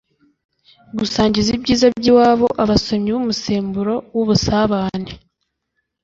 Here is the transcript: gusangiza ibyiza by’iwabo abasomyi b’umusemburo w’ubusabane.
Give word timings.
gusangiza 0.97 1.49
ibyiza 1.57 1.85
by’iwabo 1.97 2.47
abasomyi 2.63 3.09
b’umusemburo 3.13 3.93
w’ubusabane. 4.15 5.11